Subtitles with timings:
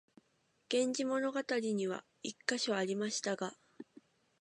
[0.73, 1.41] 「源氏物語」
[1.77, 3.55] には一カ所ありましたが、